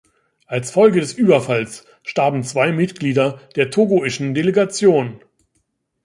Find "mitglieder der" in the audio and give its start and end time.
2.71-3.69